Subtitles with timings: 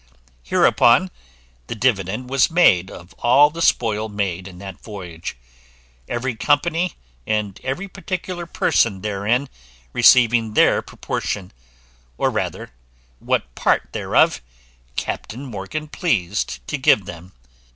[0.41, 1.11] Hereupon
[1.67, 5.37] the dividend was made of all the spoil made in that voyage;
[6.09, 6.93] every company,
[7.27, 9.47] and every particular person therein,
[9.93, 11.51] receiving their proportion,
[12.17, 12.71] or rather
[13.19, 14.41] what part thereof
[14.95, 17.33] Captain Morgan pleased to give them.